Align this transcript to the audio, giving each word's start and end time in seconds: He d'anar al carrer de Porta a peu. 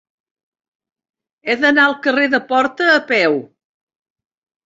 He 1.49 1.55
d'anar 1.65 1.83
al 1.89 1.93
carrer 2.07 2.25
de 2.35 2.41
Porta 2.53 2.87
a 2.93 2.97
peu. 3.13 3.37